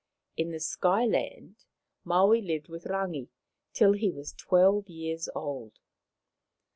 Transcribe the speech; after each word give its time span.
In 0.35 0.49
the 0.49 0.59
Sky 0.59 1.05
land 1.05 1.57
Maui 2.03 2.41
lived 2.41 2.69
with 2.69 2.85
Rangi 2.85 3.27
till 3.71 3.91
he 3.93 4.09
was 4.09 4.33
twelve 4.33 4.89
years 4.89 5.29
old. 5.35 5.73